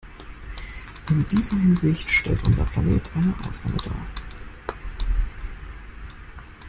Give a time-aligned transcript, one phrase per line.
[1.11, 4.75] In dieser Hinsicht stellt unser Planet eine Ausnahme dar.